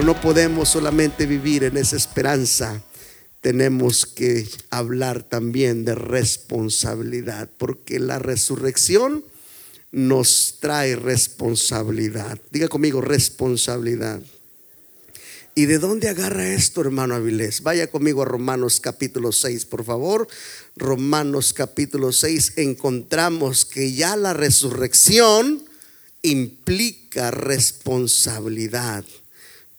[0.00, 2.82] Pero no podemos solamente vivir en esa esperanza.
[3.42, 9.22] Tenemos que hablar también de responsabilidad, porque la resurrección
[9.92, 12.38] nos trae responsabilidad.
[12.50, 14.22] Diga conmigo, responsabilidad.
[15.54, 17.62] ¿Y de dónde agarra esto, hermano Avilés?
[17.62, 20.28] Vaya conmigo a Romanos capítulo 6, por favor.
[20.76, 25.62] Romanos capítulo 6 encontramos que ya la resurrección
[26.22, 29.04] implica responsabilidad.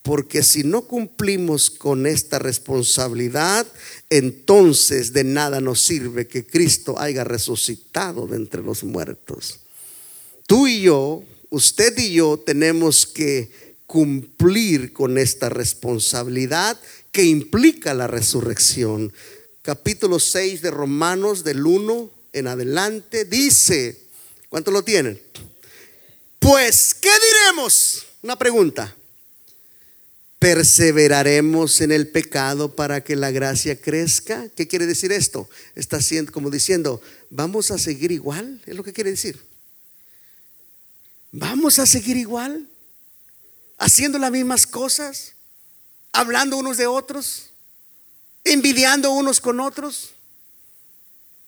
[0.02, 3.68] Porque si no cumplimos con esta responsabilidad,
[4.10, 9.60] entonces de nada nos sirve que Cristo haya resucitado de entre los muertos.
[10.48, 13.52] Tú y yo, usted y yo tenemos que
[13.86, 16.80] cumplir con esta responsabilidad
[17.12, 19.13] que implica la resurrección.
[19.62, 23.99] Capítulo 6 de Romanos del 1 en adelante dice,
[24.49, 25.22] ¿cuánto lo tienen?
[26.40, 28.05] Pues, ¿qué diremos?
[28.24, 28.96] Una pregunta.
[30.42, 34.50] ¿Perseveraremos en el pecado para que la gracia crezca?
[34.56, 35.48] ¿Qué quiere decir esto?
[35.76, 38.60] Está siendo como diciendo, ¿vamos a seguir igual?
[38.66, 39.40] Es lo que quiere decir.
[41.32, 42.68] ¿Vamos a seguir igual?
[43.78, 45.34] ¿Haciendo las mismas cosas?
[46.12, 47.52] ¿Hablando unos de otros?
[48.44, 50.10] ¿Envidiando unos con otros?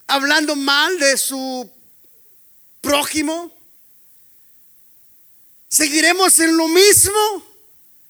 [0.05, 1.67] ¿Hablando mal de su
[2.79, 3.51] prójimo?
[5.67, 7.52] ¿Seguiremos en lo mismo?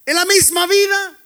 [0.06, 1.20] ¿En la misma vida?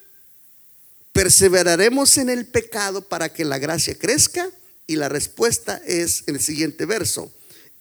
[1.12, 4.50] ¿Perseveraremos en el pecado para que la gracia crezca?
[4.86, 7.32] Y la respuesta es en el siguiente verso.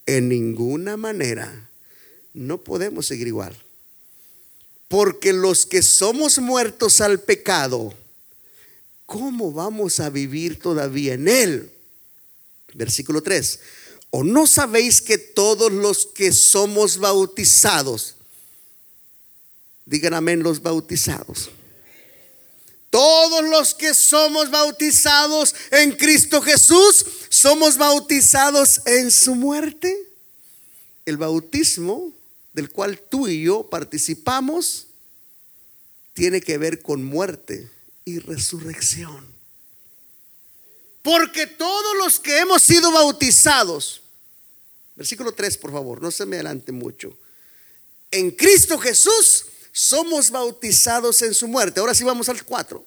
[0.07, 1.69] En ninguna manera
[2.33, 3.57] no podemos seguir igual.
[4.89, 7.93] Porque los que somos muertos al pecado,
[9.05, 11.73] ¿cómo vamos a vivir todavía en él?
[12.75, 13.61] Versículo 3.
[14.11, 18.16] ¿O no sabéis que todos los que somos bautizados,
[19.87, 21.51] Digan amén los bautizados.
[22.91, 29.97] Todos los que somos bautizados en Cristo Jesús, somos bautizados en su muerte.
[31.05, 32.13] El bautismo
[32.53, 34.89] del cual tú y yo participamos
[36.15, 37.71] tiene que ver con muerte
[38.05, 39.25] y resurrección.
[41.03, 44.01] Porque todos los que hemos sido bautizados,
[44.97, 47.17] versículo 3 por favor, no se me adelante mucho,
[48.11, 49.45] en Cristo Jesús
[49.77, 51.81] somos bautizados en su muerte.
[51.81, 52.83] Ahora sí vamos al 4.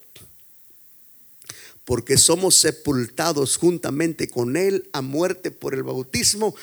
[1.85, 6.55] Porque somos sepultados juntamente con Él a muerte por el bautismo,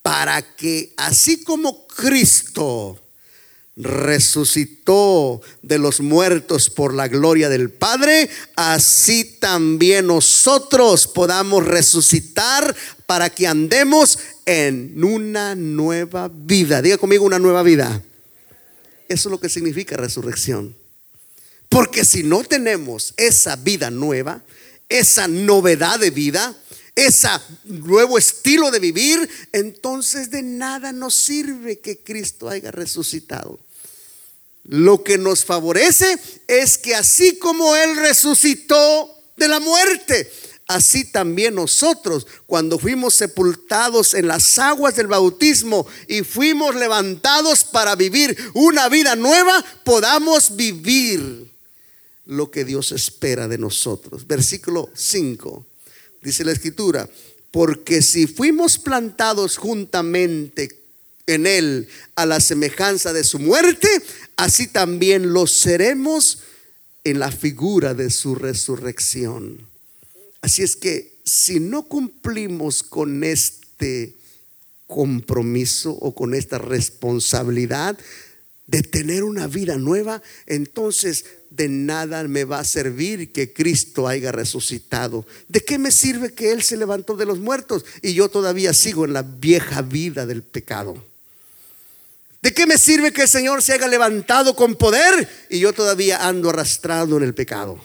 [0.00, 2.98] para que así como Cristo
[3.76, 13.28] resucitó de los muertos por la gloria del Padre, así también nosotros podamos resucitar para
[13.28, 16.80] que andemos en una nueva vida.
[16.80, 18.02] Diga conmigo una nueva vida.
[19.08, 20.76] Eso es lo que significa resurrección.
[21.68, 24.42] Porque si no tenemos esa vida nueva,
[24.88, 26.56] esa novedad de vida,
[26.94, 27.28] ese
[27.64, 33.60] nuevo estilo de vivir, entonces de nada nos sirve que Cristo haya resucitado.
[34.64, 36.18] Lo que nos favorece
[36.48, 40.30] es que así como Él resucitó de la muerte,
[40.66, 47.94] así también nosotros, cuando fuimos sepultados en las aguas del bautismo y fuimos levantados para
[47.94, 51.50] vivir una vida nueva, podamos vivir
[52.26, 54.26] lo que Dios espera de nosotros.
[54.26, 55.64] Versículo 5,
[56.22, 57.08] dice la escritura,
[57.50, 60.82] porque si fuimos plantados juntamente
[61.26, 63.88] en Él a la semejanza de su muerte,
[64.36, 66.40] así también lo seremos
[67.04, 69.75] en la figura de su resurrección.
[70.40, 74.14] Así es que si no cumplimos con este
[74.86, 77.98] compromiso o con esta responsabilidad
[78.66, 84.32] de tener una vida nueva, entonces de nada me va a servir que Cristo haya
[84.32, 85.26] resucitado.
[85.48, 89.04] ¿De qué me sirve que Él se levantó de los muertos y yo todavía sigo
[89.04, 91.02] en la vieja vida del pecado?
[92.42, 96.28] ¿De qué me sirve que el Señor se haya levantado con poder y yo todavía
[96.28, 97.80] ando arrastrado en el pecado?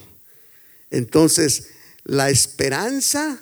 [0.89, 1.69] Entonces,
[2.03, 3.39] la esperanza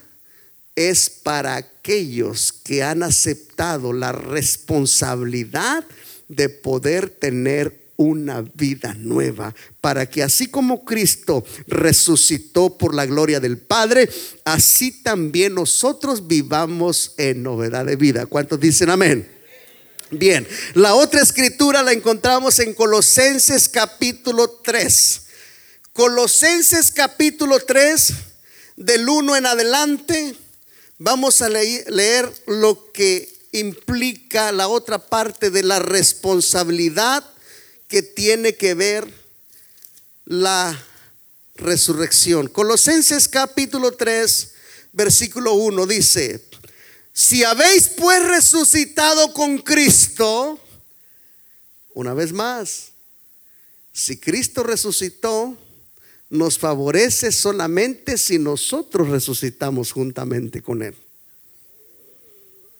[0.75, 5.83] es para aquellos que han aceptado la responsabilidad
[6.27, 13.41] de poder tener una vida nueva, para que así como Cristo resucitó por la gloria
[13.41, 14.09] del Padre,
[14.45, 18.25] así también nosotros vivamos en novedad de vida.
[18.25, 19.29] ¿Cuántos dicen amén?
[20.11, 25.21] Bien, la otra escritura la encontramos en Colosenses capítulo 3.
[25.91, 28.13] Colosenses capítulo 3
[28.79, 30.35] del 1 en adelante,
[30.99, 37.29] vamos a leer lo que implica la otra parte de la responsabilidad
[37.89, 39.05] que tiene que ver
[40.23, 40.81] la
[41.55, 42.47] resurrección.
[42.47, 44.51] Colosenses capítulo 3,
[44.93, 46.45] versículo 1 dice,
[47.11, 50.57] si habéis pues resucitado con Cristo,
[51.93, 52.91] una vez más,
[53.91, 55.57] si Cristo resucitó,
[56.29, 60.95] nos favorece solamente si nosotros resucitamos juntamente con Él.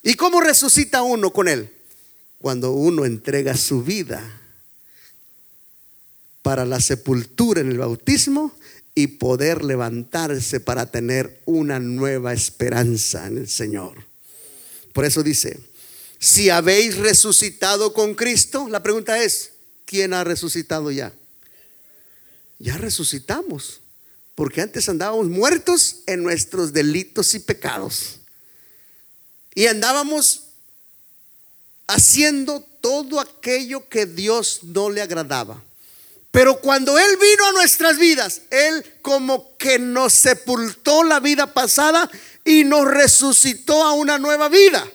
[0.04, 1.70] ¿Y cómo resucita uno con Él?
[2.40, 4.24] Cuando uno entrega su vida
[6.42, 8.54] para la sepultura en el bautismo
[8.96, 14.06] y poder levantarse para tener una nueva esperanza en el Señor.
[14.94, 15.60] Por eso dice,
[16.18, 19.52] si habéis resucitado con Cristo, la pregunta es,
[19.86, 21.14] ¿quién ha resucitado ya?
[22.60, 23.80] Ya resucitamos,
[24.36, 28.20] porque antes andábamos muertos en nuestros delitos y pecados.
[29.56, 30.44] Y andábamos
[31.88, 35.64] haciendo todo aquello que Dios no le agradaba.
[36.32, 42.10] Pero cuando Él vino a nuestras vidas, Él como que nos sepultó la vida pasada
[42.46, 44.86] y nos resucitó a una nueva vida.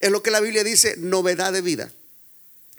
[0.00, 1.92] Es lo que la Biblia dice, novedad de vida.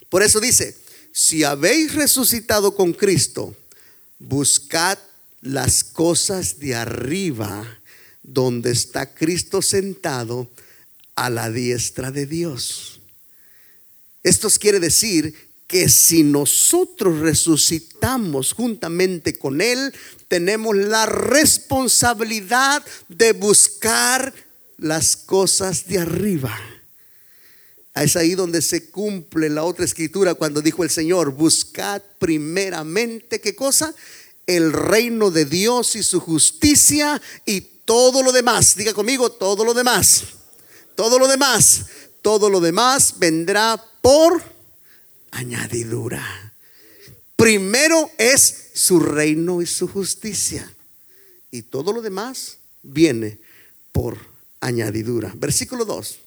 [0.10, 0.78] Por eso dice,
[1.16, 3.56] si habéis resucitado con Cristo,
[4.20, 4.98] buscad
[5.40, 7.66] las cosas de arriba,
[8.22, 10.50] donde está Cristo sentado
[11.16, 13.00] a la diestra de Dios.
[14.24, 15.34] Esto quiere decir
[15.68, 19.94] que si nosotros resucitamos juntamente con Él,
[20.28, 24.34] tenemos la responsabilidad de buscar
[24.78, 26.60] las cosas de arriba.
[27.96, 33.56] Es ahí donde se cumple la otra escritura cuando dijo el Señor, buscad primeramente, ¿qué
[33.56, 33.96] cosa?
[34.46, 38.76] El reino de Dios y su justicia y todo lo demás.
[38.76, 40.24] Diga conmigo, todo lo demás.
[40.96, 41.86] Todo lo demás.
[42.22, 44.44] Todo lo demás vendrá por
[45.32, 46.54] añadidura.
[47.38, 50.70] Primero es su reino y su justicia.
[51.50, 53.40] Y todo lo demás viene
[53.94, 54.18] por
[54.60, 55.32] añadidura.
[55.36, 56.25] Versículo 2.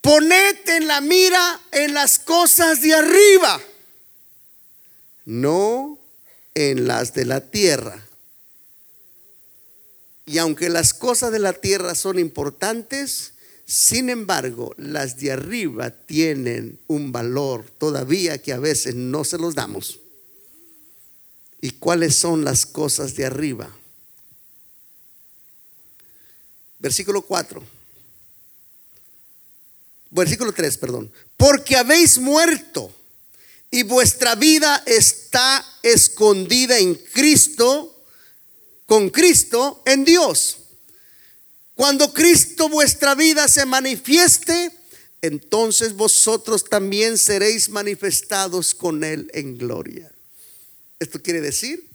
[0.00, 3.60] Ponete en la mira en las cosas de arriba,
[5.26, 5.98] no
[6.54, 8.06] en las de la tierra.
[10.24, 13.34] Y aunque las cosas de la tierra son importantes,
[13.66, 19.54] sin embargo, las de arriba tienen un valor todavía que a veces no se los
[19.54, 20.00] damos.
[21.60, 23.70] ¿Y cuáles son las cosas de arriba?
[26.78, 27.79] Versículo 4.
[30.10, 31.12] Versículo 3, perdón.
[31.36, 32.92] Porque habéis muerto
[33.70, 38.04] y vuestra vida está escondida en Cristo,
[38.86, 40.58] con Cristo en Dios.
[41.74, 44.72] Cuando Cristo vuestra vida se manifieste,
[45.22, 50.10] entonces vosotros también seréis manifestados con Él en gloria.
[50.98, 51.89] Esto quiere decir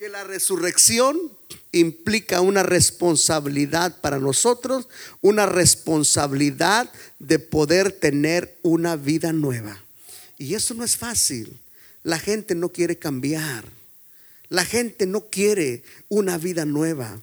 [0.00, 1.20] que la resurrección
[1.72, 4.88] implica una responsabilidad para nosotros,
[5.20, 9.84] una responsabilidad de poder tener una vida nueva.
[10.38, 11.54] Y eso no es fácil.
[12.02, 13.66] La gente no quiere cambiar.
[14.48, 17.20] La gente no quiere una vida nueva.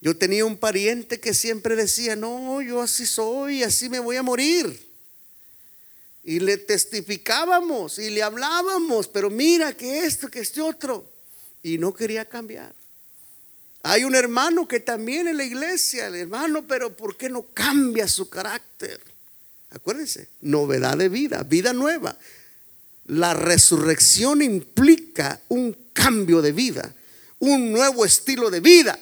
[0.00, 4.22] Yo tenía un pariente que siempre decía, no, yo así soy, así me voy a
[4.22, 4.80] morir.
[6.24, 11.11] Y le testificábamos y le hablábamos, pero mira que esto, que este otro
[11.62, 12.74] y no quería cambiar.
[13.82, 18.06] Hay un hermano que también en la iglesia, el hermano, pero ¿por qué no cambia
[18.06, 19.00] su carácter?
[19.70, 22.16] Acuérdense, novedad de vida, vida nueva.
[23.06, 26.94] La resurrección implica un cambio de vida,
[27.40, 28.98] un nuevo estilo de vida.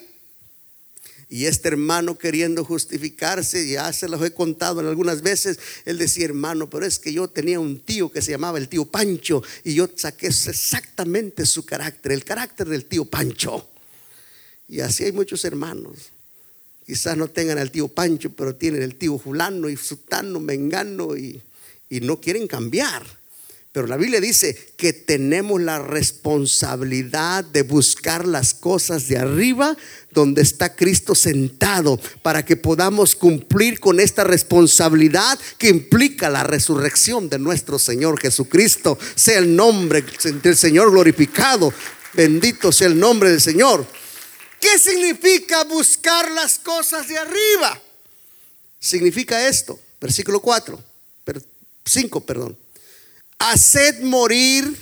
[1.32, 6.24] Y este hermano queriendo justificarse, ya se los he contado en algunas veces, él decía,
[6.24, 9.74] hermano, pero es que yo tenía un tío que se llamaba el tío Pancho y
[9.74, 13.68] yo saqué exactamente su carácter, el carácter del tío Pancho.
[14.68, 16.10] Y así hay muchos hermanos.
[16.84, 21.40] Quizás no tengan al tío Pancho, pero tienen el tío Julano y Sutano, Mengano y,
[21.88, 23.19] y no quieren cambiar.
[23.72, 29.76] Pero la Biblia dice que tenemos la responsabilidad de buscar las cosas de arriba
[30.10, 37.28] donde está Cristo sentado para que podamos cumplir con esta responsabilidad que implica la resurrección
[37.28, 38.98] de nuestro Señor Jesucristo.
[39.14, 40.04] Sea el nombre
[40.42, 41.72] del Señor glorificado.
[42.14, 43.86] Bendito sea el nombre del Señor.
[44.60, 47.80] ¿Qué significa buscar las cosas de arriba?
[48.80, 50.82] Significa esto, versículo 4,
[51.84, 52.59] 5, perdón
[53.40, 54.76] haced morir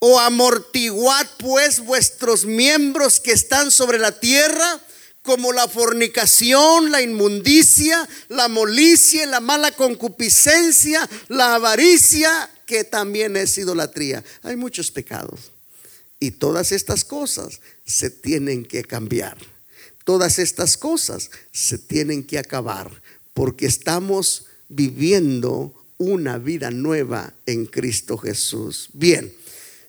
[0.00, 4.80] o amortiguad pues vuestros miembros que están sobre la tierra,
[5.22, 13.58] como la fornicación, la inmundicia, la molicie, la mala concupiscencia, la avaricia que también es
[13.58, 14.24] idolatría.
[14.42, 15.52] Hay muchos pecados.
[16.20, 19.36] Y todas estas cosas se tienen que cambiar.
[20.04, 23.02] Todas estas cosas se tienen que acabar
[23.34, 28.88] porque estamos viviendo una vida nueva en Cristo Jesús.
[28.92, 29.32] Bien,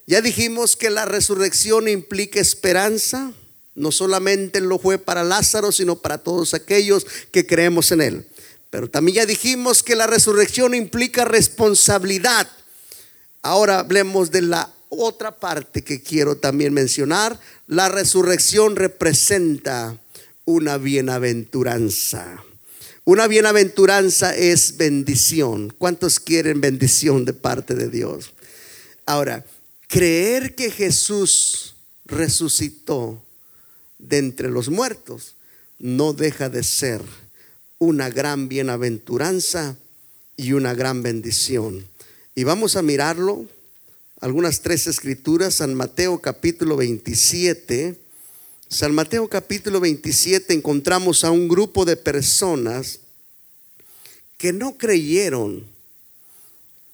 [0.08, 3.32] ya dijimos que la resurrección implica esperanza,
[3.76, 8.28] no solamente lo fue para Lázaro, sino para todos aquellos que creemos en él.
[8.72, 12.48] Pero también ya dijimos que la resurrección implica responsabilidad.
[13.42, 17.40] Ahora hablemos de la otra parte que quiero también mencionar.
[17.68, 19.98] La resurrección representa
[20.46, 22.44] una bienaventuranza.
[23.06, 25.74] Una bienaventuranza es bendición.
[25.78, 28.34] ¿Cuántos quieren bendición de parte de Dios?
[29.06, 29.46] Ahora,
[29.88, 31.76] creer que Jesús
[32.06, 33.24] resucitó
[33.98, 35.36] de entre los muertos
[35.80, 37.02] no deja de ser
[37.80, 39.78] una gran bienaventuranza
[40.36, 41.86] y una gran bendición.
[42.36, 43.46] Y vamos a mirarlo,
[44.22, 47.96] algunas tres escrituras, San Mateo capítulo 27.
[48.72, 53.00] San Mateo capítulo 27 encontramos a un grupo de personas
[54.38, 55.66] que no creyeron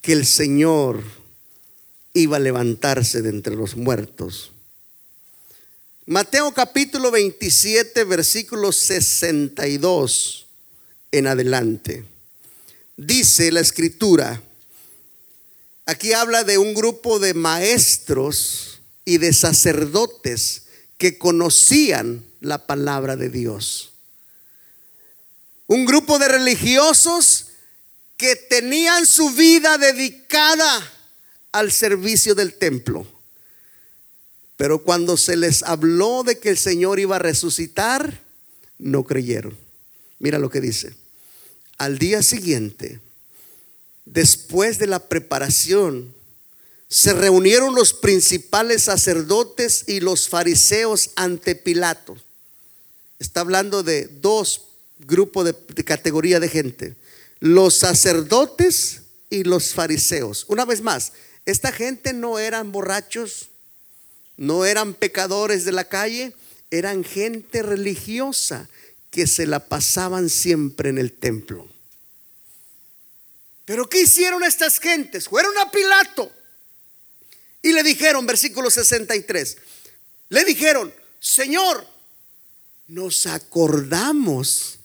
[0.02, 1.04] que el Señor
[2.14, 4.54] iba a levantarse de entre los muertos.
[6.06, 10.46] Mateo capítulo 27, versículo 62
[11.12, 12.06] en adelante.
[12.96, 14.42] Dice la escritura,
[15.86, 20.65] aquí habla de un grupo de maestros y de sacerdotes
[20.98, 23.92] que conocían la palabra de Dios.
[25.68, 27.48] Un grupo de religiosos
[28.18, 30.92] que tenían su vida dedicada
[31.52, 33.08] al servicio del templo.
[34.58, 38.22] Pero cuando se les habló de que el Señor iba a resucitar,
[38.78, 39.58] no creyeron.
[40.20, 40.96] Mira lo que dice.
[41.78, 43.02] Al día siguiente,
[44.06, 46.15] después de la preparación,
[46.96, 52.16] se reunieron los principales sacerdotes y los fariseos ante Pilato.
[53.20, 56.96] Está hablando de dos grupos de, de, categoría de gente.
[57.42, 60.46] Los sacerdotes y los fariseos.
[60.48, 61.12] Una vez más,
[61.46, 63.50] esta gente no eran borrachos,
[64.38, 66.34] no eran pecadores de la calle,
[66.72, 68.70] eran gente religiosa
[69.12, 71.68] que se la pasaban siempre en el templo.
[73.66, 75.28] Pero ¿qué hicieron estas gentes?
[75.28, 76.32] Fueron a Pilato
[77.66, 79.58] y le dijeron, versículo 63,
[80.30, 81.84] le dijeron, Señor,
[82.88, 84.78] nos acordamos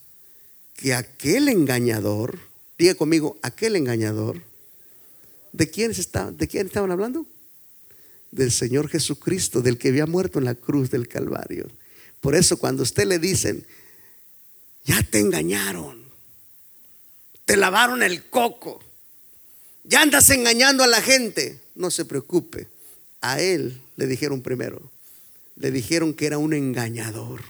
[0.74, 2.38] que aquel engañador,
[2.78, 4.42] diga conmigo, aquel engañador,
[5.52, 7.26] ¿de quién, está, ¿de quién estaban hablando?
[8.30, 11.70] del Señor Jesucristo, del que había muerto en la cruz del Calvario.
[12.22, 13.66] Por eso cuando usted le dicen,
[14.86, 16.02] ya te engañaron,
[17.44, 18.82] te lavaron el coco,
[19.84, 22.68] ya andas engañando a la gente, no se preocupe.
[23.20, 24.90] A él le dijeron primero,
[25.56, 27.42] le dijeron que era un engañador.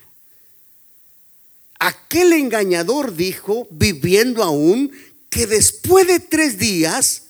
[1.79, 4.93] Aquel engañador dijo, viviendo aún,
[5.31, 7.23] que después de tres días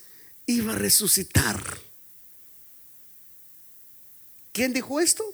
[0.46, 1.78] iba a resucitar.
[4.52, 5.24] ¿Quién dijo esto?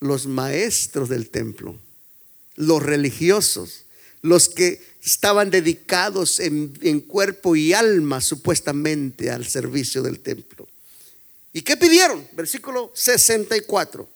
[0.00, 1.78] Los maestros del templo,
[2.56, 3.84] los religiosos,
[4.20, 10.68] los que estaban dedicados en, en, cuerpo y alma supuestamente al servicio del templo.
[11.58, 12.24] ¿Y qué pidieron?
[12.34, 14.08] Versículo 64.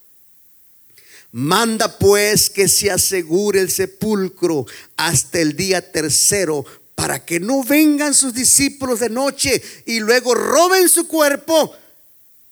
[1.32, 4.64] Manda pues que se asegure el sepulcro
[4.96, 10.88] hasta el día tercero para que no vengan sus discípulos de noche y luego roben
[10.88, 11.74] su cuerpo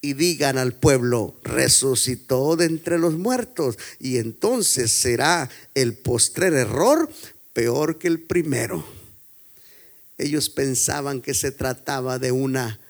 [0.01, 3.79] y digan al pueblo, resucitó de entre los muertos.
[4.01, 7.09] Y entonces será el postrer error
[7.53, 8.85] peor que el primero.
[10.19, 12.81] Ellos pensaban que se trataba de una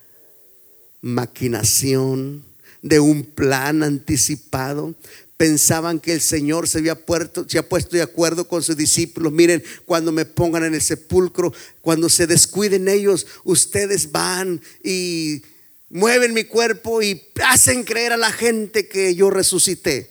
[1.01, 2.45] maquinación,
[2.83, 4.95] de un plan anticipado.
[5.37, 9.33] Pensaban que el Señor se había puesto, de acuerdo con sus discípulos.
[9.33, 15.43] Miren, cuando me pongan en el sepulcro, cuando se descuiden ellos, ustedes van y
[15.89, 20.11] mueven mi cuerpo y hacen creer a la gente que yo resucité.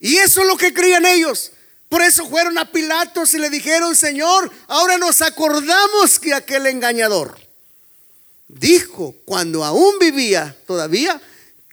[0.00, 1.52] Y eso es lo que creían ellos.
[1.88, 7.45] Por eso fueron a Pilatos y le dijeron, Señor, ahora nos acordamos que aquel engañador
[8.48, 11.20] dijo cuando aún vivía todavía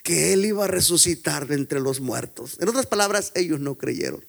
[0.03, 2.57] que él iba a resucitar de entre los muertos.
[2.59, 4.23] En otras palabras, ellos no creyeron.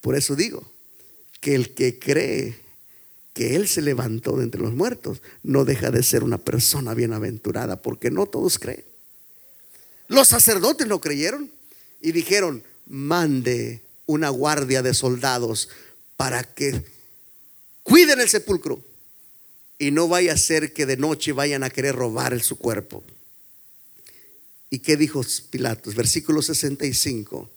[0.00, 0.70] Por eso digo
[1.40, 2.68] que el que cree
[3.38, 7.80] que Él se levantó de entre los muertos, no deja de ser una persona bienaventurada,
[7.80, 8.84] porque no todos creen.
[10.08, 11.48] Los sacerdotes no creyeron
[12.00, 15.68] y dijeron, mande una guardia de soldados
[16.16, 16.84] para que
[17.84, 18.82] cuiden el sepulcro.
[19.78, 23.04] Y no vaya a ser que de noche vayan a querer robar su cuerpo.
[24.70, 25.94] ¿Y qué dijo Pilatos?
[25.94, 27.48] Versículo 65.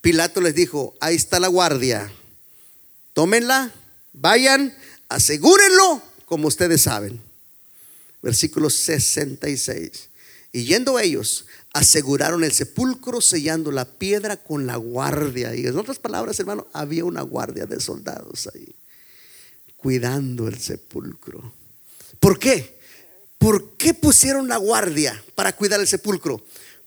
[0.00, 2.12] Pilato les dijo, ahí está la guardia,
[3.12, 3.72] tómenla,
[4.12, 4.76] vayan,
[5.08, 7.20] asegúrenlo como ustedes saben.
[8.22, 10.08] Versículo 66.
[10.52, 15.54] Y yendo ellos, aseguraron el sepulcro sellando la piedra con la guardia.
[15.54, 18.74] Y en otras palabras, hermano, había una guardia de soldados ahí,
[19.76, 21.52] cuidando el sepulcro.
[22.24, 22.78] ¿Por qué?
[23.36, 26.42] ¿Por qué pusieron la guardia para cuidar el sepulcro?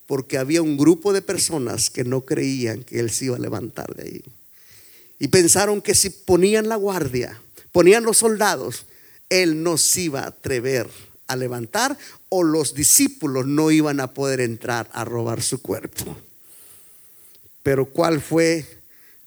[0.08, 3.94] Porque había un grupo de personas que no creían que él se iba a levantar
[3.94, 4.24] de ahí.
[5.20, 7.40] Y pensaron que si ponían la guardia,
[7.72, 8.88] ponían los soldados,
[9.30, 10.90] él no se iba a atrever
[11.28, 11.96] a levantar
[12.30, 16.18] o los discípulos no iban a poder entrar a robar su cuerpo.
[17.62, 18.77] Pero ¿cuál fue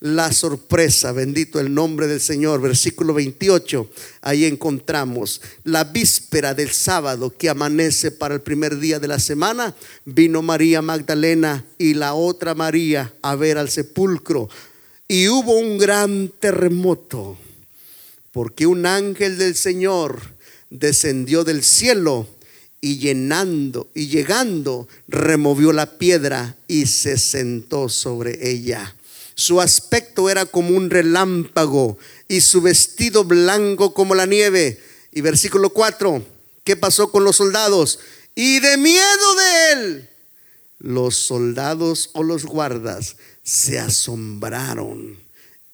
[0.00, 1.12] la sorpresa?
[1.12, 2.60] Bendito el nombre del Señor.
[2.60, 3.88] Versículo 28,
[4.22, 9.74] ahí encontramos la víspera del sábado que amanece para el primer día de la semana.
[10.04, 14.48] Vino María Magdalena y la otra María a ver al sepulcro.
[15.06, 17.36] Y hubo un gran terremoto,
[18.32, 20.20] porque un ángel del Señor
[20.70, 22.28] descendió del cielo
[22.80, 28.94] y llenando y llegando removió la piedra y se sentó sobre ella.
[29.40, 31.96] Su aspecto era como un relámpago
[32.28, 34.78] y su vestido blanco como la nieve.
[35.12, 36.22] Y versículo 4,
[36.62, 38.00] ¿qué pasó con los soldados?
[38.34, 40.10] Y de miedo de él,
[40.78, 45.18] los soldados o los guardas se asombraron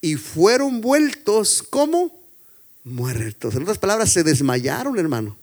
[0.01, 2.17] y fueron vueltos como
[2.85, 3.57] muertos.
[3.57, 5.37] En otras palabras, se desmayaron, hermano.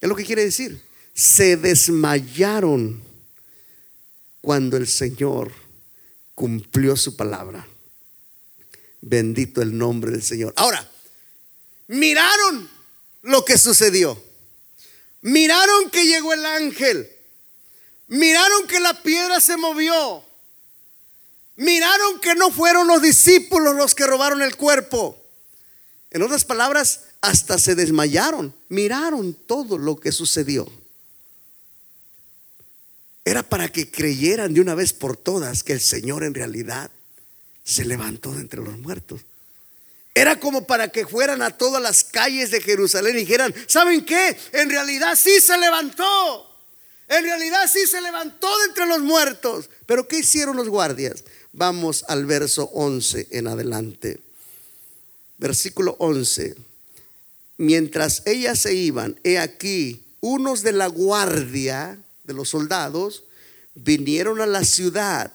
[0.00, 0.80] Es lo que quiere decir.
[1.12, 3.02] Se desmayaron
[4.40, 5.61] cuando el Señor
[6.42, 7.64] cumplió su palabra.
[9.00, 10.52] Bendito el nombre del Señor.
[10.56, 10.90] Ahora,
[11.86, 12.68] miraron
[13.22, 14.20] lo que sucedió.
[15.20, 17.08] Miraron que llegó el ángel.
[18.08, 20.24] Miraron que la piedra se movió.
[21.54, 25.16] Miraron que no fueron los discípulos los que robaron el cuerpo.
[26.10, 30.68] En otras palabras, hasta se desmayaron, miraron todo lo que sucedió.
[33.24, 36.90] Era para que creyeran de una vez por todas que el Señor en realidad
[37.64, 39.22] se levantó de entre los muertos.
[40.14, 44.36] Era como para que fueran a todas las calles de Jerusalén y dijeran, ¿saben qué?
[44.52, 46.50] En realidad sí se levantó.
[47.08, 49.70] En realidad sí se levantó de entre los muertos.
[49.86, 51.24] Pero ¿qué hicieron los guardias?
[51.52, 54.20] Vamos al verso 11 en adelante
[55.42, 56.54] versículo 11.
[57.58, 61.98] Mientras ellas se iban, he aquí, unos de la guardia
[62.32, 63.24] los soldados
[63.74, 65.32] vinieron a la ciudad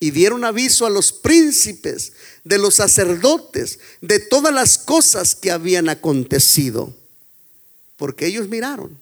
[0.00, 2.12] y dieron aviso a los príncipes,
[2.44, 6.94] de los sacerdotes, de todas las cosas que habían acontecido.
[7.96, 8.98] Porque ellos miraron.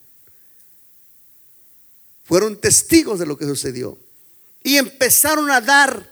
[2.24, 3.98] Fueron testigos de lo que sucedió.
[4.62, 6.10] Y empezaron a dar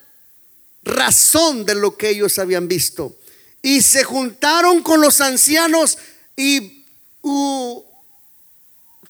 [0.82, 3.16] razón de lo que ellos habían visto
[3.64, 5.96] y se juntaron con los ancianos
[6.36, 6.84] y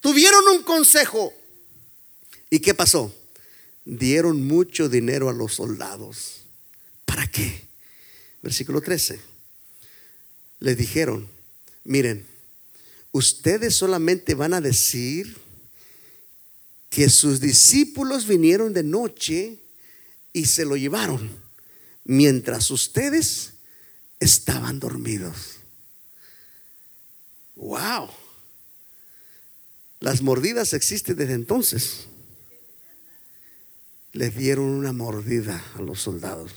[0.01, 1.35] tuvieron un consejo.
[2.55, 3.13] ¿Y qué pasó?
[3.85, 6.43] Dieron mucho dinero a los soldados.
[7.05, 7.63] ¿Para qué?
[8.43, 9.19] Versículo 13.
[10.61, 11.29] Les dijeron,
[11.83, 12.25] miren,
[13.11, 15.37] ustedes solamente van a decir
[16.91, 19.59] que sus discípulos vinieron de noche
[20.33, 21.29] y se lo llevaron,
[22.05, 23.55] mientras ustedes
[24.21, 25.57] estaban dormidos.
[27.57, 28.11] Wow.
[29.99, 32.07] Las mordidas existen desde entonces.
[34.15, 36.53] Les dieron una mordida a los soldados.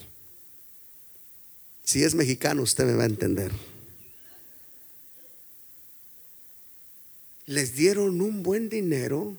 [1.84, 3.52] Si es mexicano, usted me va a entender.
[7.48, 9.36] Les dieron un buen dinero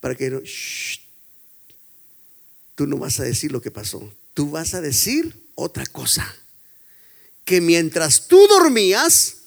[0.00, 0.40] para que no,
[2.74, 4.12] tú no vas a decir lo que pasó.
[4.32, 6.36] Tú vas a decir otra cosa
[7.44, 9.38] que mientras tú dormías,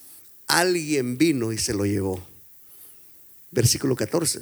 [0.47, 2.21] alguien vino y se lo llevó.
[3.51, 4.41] Versículo 14.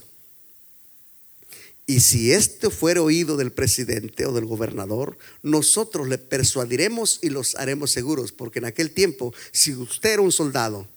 [1.90, 7.56] Y si este fuera oído del presidente o del gobernador, nosotros le persuadiremos y los
[7.56, 10.88] haremos seguros, porque en aquel tiempo, si usted era un soldado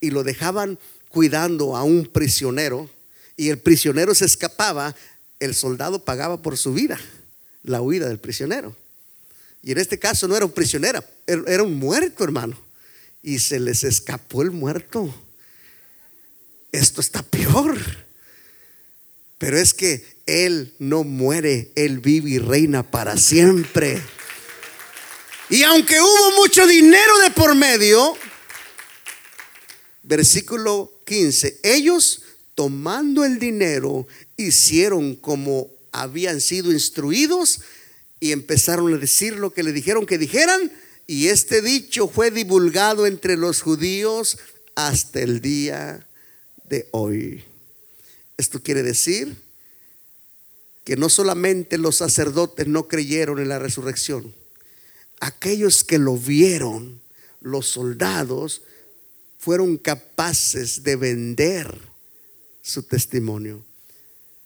[0.00, 0.76] y lo dejaban
[1.08, 2.90] cuidando a un prisionero
[3.36, 4.96] y el prisionero se escapaba,
[5.38, 6.98] el soldado pagaba por su vida,
[7.62, 8.74] la huida del prisionero.
[9.62, 12.58] Y en este caso no era un prisionero, era un muerto, hermano.
[13.22, 15.14] Y se les escapó el muerto.
[16.72, 17.78] Esto está peor.
[19.40, 24.00] Pero es que Él no muere, Él vive y reina para siempre.
[25.48, 28.16] Y aunque hubo mucho dinero de por medio,
[30.10, 31.60] Versículo 15.
[31.62, 32.22] Ellos
[32.56, 37.60] tomando el dinero hicieron como habían sido instruidos
[38.18, 40.72] y empezaron a decir lo que le dijeron que dijeran.
[41.06, 44.38] Y este dicho fue divulgado entre los judíos
[44.74, 46.04] hasta el día
[46.68, 47.44] de hoy.
[48.40, 49.36] Esto quiere decir
[50.84, 54.34] que no solamente los sacerdotes no creyeron en la resurrección,
[55.20, 57.00] aquellos que lo vieron,
[57.42, 58.62] los soldados,
[59.38, 61.78] fueron capaces de vender
[62.62, 63.64] su testimonio,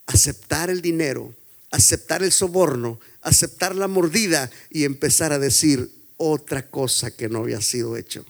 [0.06, 1.32] aceptar el dinero,
[1.70, 7.60] aceptar el soborno, aceptar la mordida y empezar a decir otra cosa que no había
[7.60, 8.24] sido hecho.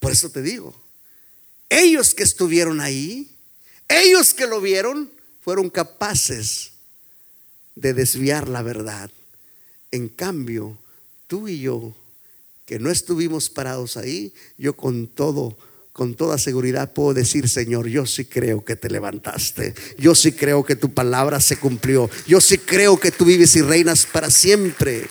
[0.00, 0.74] Por eso te digo,
[1.70, 3.33] ellos que estuvieron ahí,
[3.88, 5.10] ellos que lo vieron,
[5.42, 6.72] fueron capaces
[7.74, 9.10] de desviar la verdad.
[9.90, 10.78] En cambio,
[11.26, 11.94] tú y yo,
[12.66, 15.56] que no estuvimos parados ahí, yo con todo
[15.94, 19.74] con toda seguridad puedo decir, Señor, yo sí creo que te levantaste.
[19.96, 22.10] Yo sí creo que tu palabra se cumplió.
[22.26, 25.06] Yo sí creo que tú vives y reinas para siempre.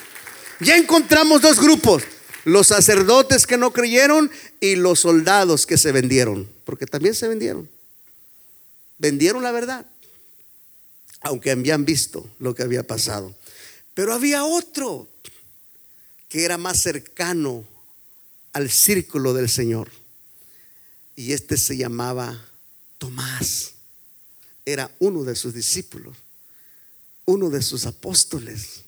[0.60, 2.04] Ya encontramos dos grupos,
[2.44, 7.70] los sacerdotes que no creyeron y los soldados que se vendieron, porque también se vendieron.
[9.04, 9.86] Vendieron la verdad,
[11.20, 13.36] aunque habían visto lo que había pasado.
[13.94, 15.10] Pero había otro
[16.30, 17.66] que era más cercano
[18.54, 19.92] al círculo del Señor
[21.18, 22.46] y este se llamaba
[22.98, 23.74] Tomás.
[24.66, 26.16] Era uno de sus discípulos,
[27.26, 28.84] uno de sus apóstoles.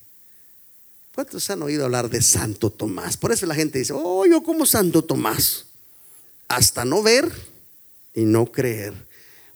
[1.14, 3.18] ¿Cuántos han oído hablar de Santo Tomás?
[3.18, 5.66] Por eso la gente dice, oh, yo como Santo Tomás.
[6.48, 7.30] Hasta no ver
[8.14, 9.05] y no creer.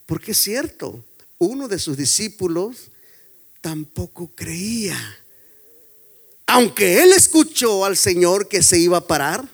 [0.10, 1.06] Porque es cierto,
[1.38, 2.90] uno de sus discípulos
[3.62, 4.98] tampoco creía.
[6.48, 9.48] Aunque él escuchó al Señor que se iba a parar,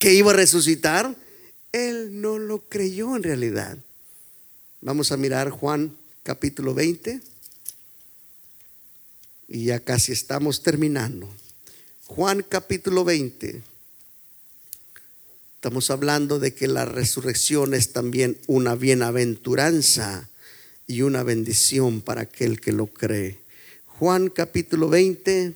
[0.00, 1.14] que iba a resucitar,
[1.72, 3.76] él no lo creyó en realidad.
[4.80, 7.20] Vamos a mirar Juan capítulo 20.
[9.48, 11.28] Y ya casi estamos terminando.
[12.06, 13.62] Juan capítulo 20.
[15.62, 20.28] Estamos hablando de que la resurrección es también una bienaventuranza
[20.88, 23.38] y una bendición para aquel que lo cree.
[23.86, 25.54] Juan capítulo 20,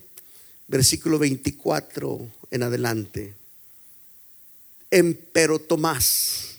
[0.69, 3.35] versículo 24 en adelante.
[4.92, 6.59] Empero Tomás,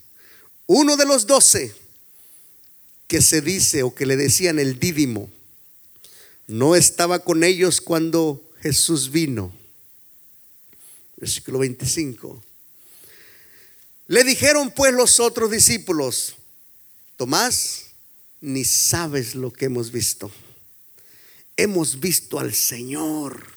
[0.66, 1.74] uno de los doce
[3.08, 5.30] que se dice o que le decían el dídimo,
[6.48, 9.54] no estaba con ellos cuando Jesús vino.
[11.16, 12.44] Versículo 25.
[14.08, 16.36] Le dijeron pues los otros discípulos,
[17.18, 17.88] Tomás,
[18.42, 20.32] ni sabes lo que hemos visto.
[21.58, 23.48] Hemos visto al Señor.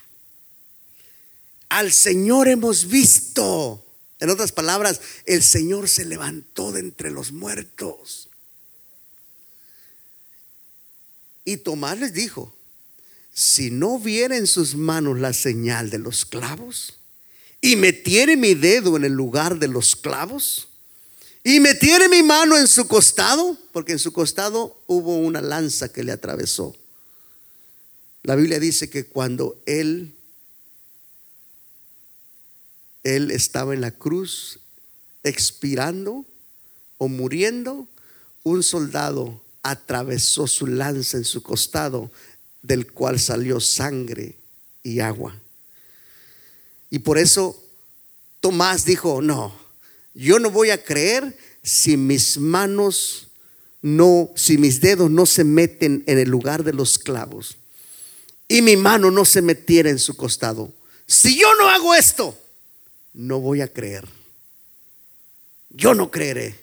[1.68, 3.84] Al Señor hemos visto.
[4.18, 8.28] En otras palabras, el Señor se levantó de entre los muertos.
[11.44, 12.54] Y Tomás les dijo,
[13.32, 16.99] si no viera en sus manos la señal de los clavos
[17.60, 20.68] y metiere mi dedo en el lugar de los clavos
[21.42, 26.02] y metiere mi mano en su costado, porque en su costado hubo una lanza que
[26.02, 26.76] le atravesó.
[28.22, 30.14] La Biblia dice que cuando él
[33.02, 34.58] él estaba en la cruz
[35.22, 36.26] expirando
[36.98, 37.88] o muriendo,
[38.42, 42.10] un soldado atravesó su lanza en su costado,
[42.62, 44.36] del cual salió sangre
[44.82, 45.34] y agua.
[46.90, 47.57] Y por eso
[48.40, 49.55] Tomás dijo, no,
[50.14, 53.29] yo no voy a creer si mis manos
[53.83, 57.57] no, si mis dedos no se meten en el lugar de los clavos
[58.50, 60.72] y mi mano no se metiera en su costado.
[61.07, 62.37] Si yo no hago esto,
[63.14, 64.09] no voy a creer.
[65.70, 66.59] Yo no creeré.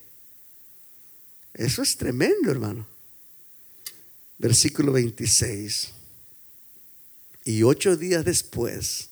[1.53, 2.85] Eso es tremendo, hermano.
[4.37, 5.91] Versículo 26.
[7.45, 9.09] Y ocho días después,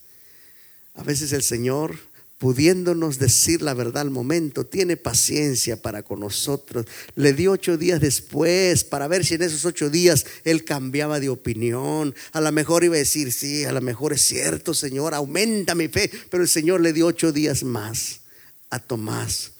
[0.95, 1.95] a veces el Señor
[2.37, 6.85] pudiéndonos decir la verdad al momento, tiene paciencia para con nosotros.
[7.15, 11.29] Le dio ocho días después para ver si en esos ocho días él cambiaba de
[11.29, 12.13] opinión.
[12.33, 15.87] A lo mejor iba a decir, sí, a lo mejor es cierto, Señor, aumenta mi
[15.87, 16.11] fe.
[16.29, 18.21] Pero el Señor le dio ocho días más
[18.69, 19.51] a Tomás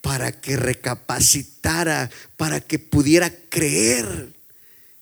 [0.00, 4.34] para que recapacitara, para que pudiera creer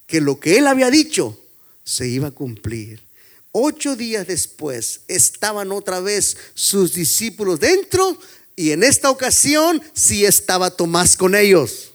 [0.05, 1.39] que lo que él había dicho
[1.83, 3.01] se iba a cumplir.
[3.55, 8.17] Ocho días después estaban otra vez sus discípulos dentro
[8.55, 11.91] y en esta ocasión sí estaba Tomás con ellos.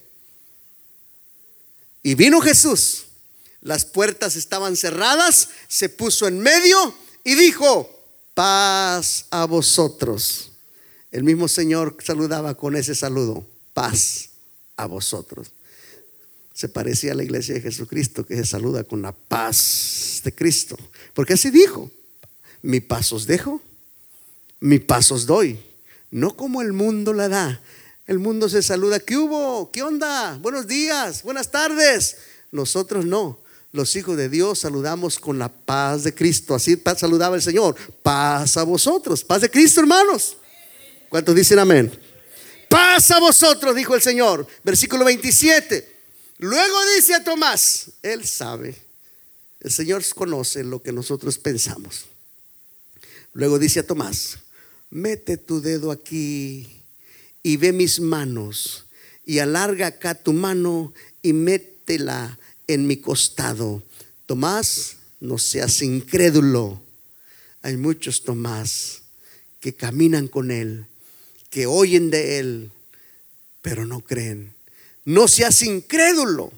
[2.04, 3.06] Y vino Jesús.
[3.60, 6.94] Las puertas estaban cerradas, se puso en medio
[7.24, 7.90] y dijo,
[8.34, 10.52] paz a vosotros.
[11.10, 13.44] El mismo Señor saludaba con ese saludo,
[13.74, 14.28] paz
[14.76, 15.50] a vosotros.
[16.54, 20.76] Se parecía a la iglesia de Jesucristo que se saluda con la paz de Cristo.
[21.14, 21.90] Porque así dijo,
[22.62, 23.62] mi paz os dejo,
[24.60, 25.58] mi paz os doy.
[26.10, 27.60] No como el mundo la da.
[28.06, 29.70] El mundo se saluda, ¿qué hubo?
[29.70, 30.38] ¿Qué onda?
[30.40, 32.16] Buenos días, buenas tardes.
[32.50, 33.38] Nosotros no.
[33.72, 36.54] Los hijos de Dios saludamos con la paz de Cristo.
[36.54, 37.76] Así saludaba el Señor.
[38.02, 39.22] Paz a vosotros.
[39.22, 40.38] Paz de Cristo, hermanos.
[41.10, 41.92] ¿Cuántos dicen amén?
[42.68, 44.46] Paz a vosotros, dijo el Señor.
[44.64, 45.96] Versículo 27.
[46.38, 48.87] Luego dice a Tomás, Él sabe.
[49.60, 52.06] El Señor conoce lo que nosotros pensamos.
[53.32, 54.38] Luego dice a Tomás,
[54.90, 56.66] mete tu dedo aquí
[57.42, 58.84] y ve mis manos
[59.26, 60.92] y alarga acá tu mano
[61.22, 63.82] y métela en mi costado.
[64.26, 66.80] Tomás, no seas incrédulo.
[67.62, 69.02] Hay muchos Tomás
[69.60, 70.86] que caminan con Él,
[71.50, 72.70] que oyen de Él,
[73.60, 74.52] pero no creen.
[75.04, 76.52] No seas incrédulo,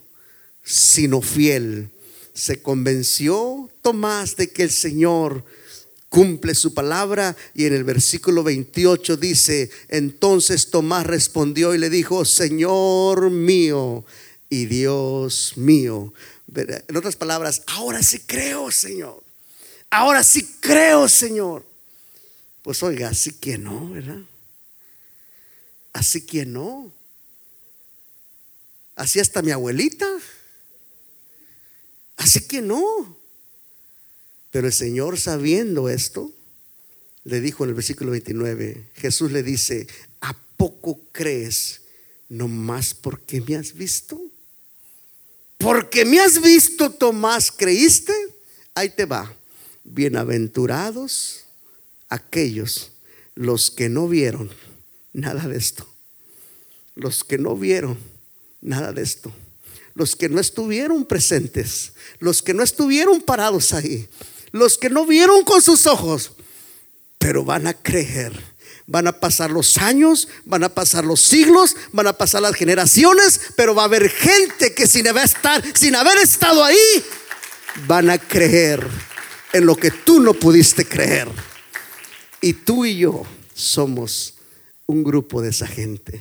[0.63, 1.89] sino fiel.
[2.35, 5.45] Se convenció Tomás de que el Señor
[6.09, 12.25] cumple su palabra y en el versículo 28 dice, entonces Tomás respondió y le dijo,
[12.25, 14.05] Señor mío
[14.51, 16.13] y Dios mío.
[16.55, 19.23] En otras palabras, ahora sí creo, Señor.
[19.89, 21.65] Ahora sí creo, Señor.
[22.63, 24.21] Pues oiga, así que no, ¿verdad?
[25.93, 26.93] Así que no.
[28.97, 30.07] Así hasta mi abuelita.
[32.21, 33.17] Así que no.
[34.51, 36.31] Pero el Señor sabiendo esto,
[37.25, 39.87] le dijo en el versículo 29, Jesús le dice,
[40.21, 41.81] ¿a poco crees
[42.29, 44.21] no más porque me has visto?
[45.57, 48.13] Porque me has visto, Tomás, ¿creíste?
[48.75, 49.35] Ahí te va.
[49.85, 51.45] Bienaventurados
[52.11, 52.93] aquellos,
[53.35, 54.51] los que no vieron
[55.15, 55.89] nada de esto.
[56.95, 57.99] Los que no vieron
[58.61, 59.33] nada de esto.
[59.95, 61.93] Los que no estuvieron presentes.
[62.19, 64.09] Los que no estuvieron parados ahí.
[64.53, 66.33] Los que no vieron con sus ojos.
[67.19, 68.51] Pero van a creer
[68.91, 73.41] Van a pasar los años, van a pasar los siglos, van a pasar las generaciones,
[73.55, 76.77] pero va a haber gente que sin haber, estar, sin haber estado ahí,
[77.87, 78.85] van a creer
[79.53, 81.29] en lo que tú no pudiste creer.
[82.41, 83.23] Y tú y yo
[83.55, 84.35] somos
[84.87, 86.21] un grupo de esa gente.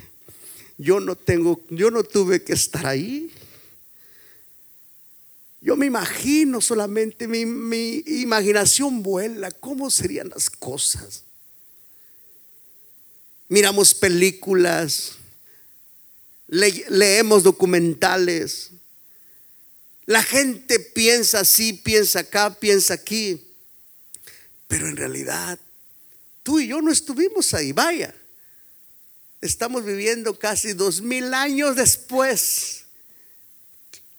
[0.77, 3.32] Yo no tengo, yo no tuve que estar ahí.
[5.61, 11.23] Yo me imagino solamente, mi, mi imaginación vuela, cómo serían las cosas
[13.49, 15.15] miramos películas,
[16.47, 18.69] leemos documentales.
[20.05, 23.45] La gente piensa así, piensa acá, piensa aquí.
[24.67, 25.59] Pero en realidad,
[26.43, 28.15] tú y yo no estuvimos ahí, vaya.
[29.41, 32.85] Estamos viviendo casi dos mil años después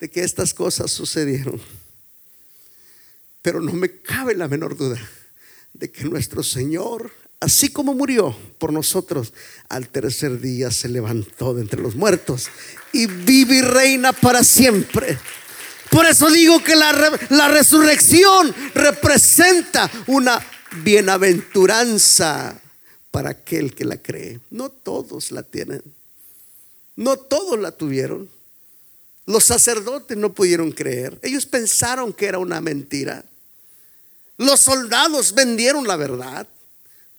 [0.01, 1.61] de que estas cosas sucedieron.
[3.43, 5.01] Pero no me cabe la menor duda
[5.73, 9.33] de que nuestro Señor así como murió por nosotros,
[9.69, 12.49] al tercer día se levantó de entre los muertos
[12.93, 15.19] y vive y reina para siempre.
[15.91, 16.93] Por eso digo que la,
[17.31, 20.41] la resurrección representa una
[20.85, 22.61] bienaventuranza
[23.11, 24.39] para aquel que la cree.
[24.51, 25.83] No todos la tienen.
[26.95, 28.29] No todos la tuvieron.
[29.27, 31.19] Los sacerdotes no pudieron creer.
[31.23, 33.25] Ellos pensaron que era una mentira.
[34.37, 36.47] Los soldados vendieron la verdad.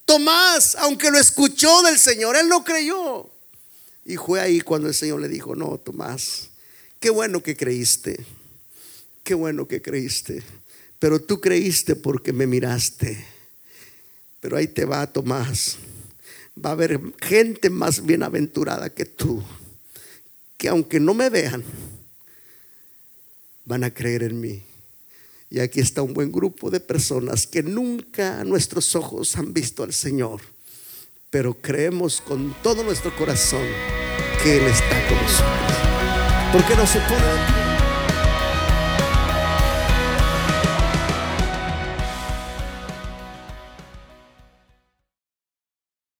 [0.05, 3.29] Tomás, aunque lo escuchó del Señor, él no creyó.
[4.05, 6.49] Y fue ahí cuando el Señor le dijo, no, Tomás,
[6.99, 8.25] qué bueno que creíste,
[9.23, 10.43] qué bueno que creíste,
[10.99, 13.25] pero tú creíste porque me miraste.
[14.39, 15.77] Pero ahí te va, Tomás.
[16.63, 19.43] Va a haber gente más bienaventurada que tú,
[20.61, 21.63] que aunque no me vean,
[23.65, 24.61] van a creer en mí.
[25.49, 29.91] Y aquí está un buen grupo de personas que nunca nuestros ojos han visto al
[29.91, 30.39] Señor,
[31.31, 33.65] pero creemos con todo nuestro corazón
[34.43, 36.53] que Él está con nosotros.
[36.53, 37.50] ¿Por qué no se pone?